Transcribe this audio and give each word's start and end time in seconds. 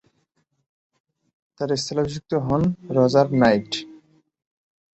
তার 1.59 1.69
স্থলাভিষিক্ত 1.81 2.31
হন 2.45 2.61
রজার 2.97 3.27
নাইট। 3.41 3.71